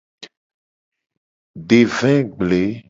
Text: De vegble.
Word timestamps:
De 1.73 1.81
vegble. 2.01 2.63